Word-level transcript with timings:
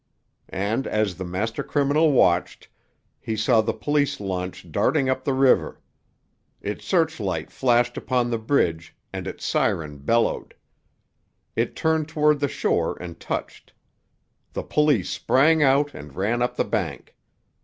And, 0.49 0.87
as 0.87 1.17
the 1.17 1.23
master 1.23 1.61
criminal 1.61 2.11
watched, 2.11 2.67
he 3.19 3.35
saw 3.37 3.61
the 3.61 3.71
police 3.71 4.19
launch 4.19 4.71
darting 4.71 5.09
up 5.11 5.23
the 5.23 5.33
river. 5.35 5.79
Its 6.59 6.85
searchlight 6.85 7.51
flashed 7.51 7.97
upon 7.97 8.31
the 8.31 8.39
bridge, 8.39 8.95
and 9.13 9.27
its 9.27 9.45
siren 9.45 9.99
bellowed. 9.99 10.55
It 11.55 11.75
turned 11.75 12.07
toward 12.07 12.39
the 12.39 12.47
shore 12.47 12.97
and 12.99 13.19
touched. 13.19 13.73
The 14.53 14.63
police 14.63 15.11
sprang 15.11 15.61
out 15.61 15.93
and 15.93 16.15
ran 16.15 16.41
up 16.41 16.55
the 16.55 16.65
bank. 16.65 17.15